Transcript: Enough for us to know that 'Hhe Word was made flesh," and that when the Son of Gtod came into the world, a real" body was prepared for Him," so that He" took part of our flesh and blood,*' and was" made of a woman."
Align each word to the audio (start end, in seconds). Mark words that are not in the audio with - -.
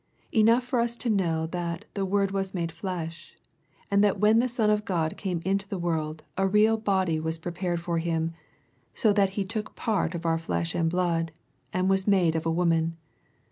Enough 0.31 0.63
for 0.63 0.79
us 0.79 0.95
to 0.95 1.11
know 1.11 1.45
that 1.45 1.85
'Hhe 1.95 2.07
Word 2.07 2.31
was 2.31 2.55
made 2.55 2.71
flesh," 2.71 3.37
and 3.91 4.03
that 4.03 4.19
when 4.19 4.39
the 4.39 4.47
Son 4.47 4.71
of 4.71 4.83
Gtod 4.83 5.15
came 5.15 5.43
into 5.45 5.67
the 5.69 5.77
world, 5.77 6.23
a 6.39 6.47
real" 6.47 6.75
body 6.95 7.19
was 7.19 7.37
prepared 7.37 7.79
for 7.79 7.99
Him," 7.99 8.33
so 8.95 9.13
that 9.13 9.33
He" 9.37 9.45
took 9.45 9.75
part 9.75 10.15
of 10.15 10.25
our 10.25 10.39
flesh 10.39 10.73
and 10.73 10.89
blood,*' 10.89 11.31
and 11.71 11.87
was" 11.87 12.07
made 12.17 12.33
of 12.35 12.47
a 12.47 12.51
woman." 12.51 12.97